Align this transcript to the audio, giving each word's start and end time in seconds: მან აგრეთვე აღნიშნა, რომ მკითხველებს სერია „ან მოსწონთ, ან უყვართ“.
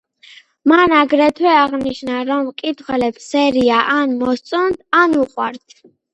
მან 0.69 0.93
აგრეთვე 0.99 1.51
აღნიშნა, 1.55 2.15
რომ 2.31 2.41
მკითხველებს 2.47 3.29
სერია 3.35 3.83
„ან 3.99 4.19
მოსწონთ, 4.25 4.83
ან 5.05 5.17
უყვართ“. 5.23 5.81